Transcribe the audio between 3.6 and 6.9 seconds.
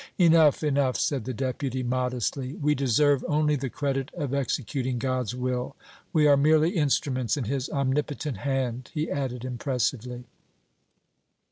credit of executing God's will we are merely